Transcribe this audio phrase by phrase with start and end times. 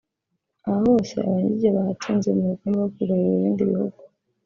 [0.67, 3.99] Aha hose Abanyiginya bahatsinze mu rugamba rwo kwigarurira ibindi bihugu